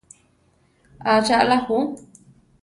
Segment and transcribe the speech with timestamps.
[1.13, 1.77] ¿Acha alá ju?